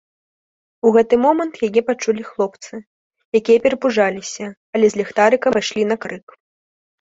[0.87, 2.79] У гэты момант яе пачулі хлопцы,
[3.41, 4.47] якія перапужаліся,
[4.79, 6.27] але з ліхтарыкам пайшлі на крык.